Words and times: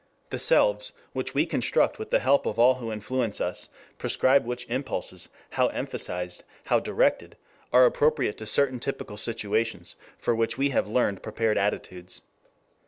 The 0.31 0.39
selves, 0.39 0.93
which 1.13 1.35
we 1.35 1.45
construct 1.45 1.99
with 1.99 2.09
the 2.09 2.17
help 2.17 2.47
of 2.47 2.57
all 2.57 2.73
who 2.73 2.91
influence 2.91 3.39
us, 3.39 3.69
prescribe 3.99 4.45
which 4.47 4.65
impulses, 4.67 5.29
how 5.51 5.67
emphasized, 5.67 6.43
how 6.63 6.79
directed, 6.79 7.37
are 7.71 7.85
appropriate 7.85 8.39
to 8.39 8.47
certain 8.47 8.79
typical 8.79 9.17
situations 9.17 9.95
for 10.17 10.33
which 10.33 10.57
we 10.57 10.69
have 10.69 10.87
learned 10.87 11.21
prepared 11.21 11.55
attitudes. 11.59 12.21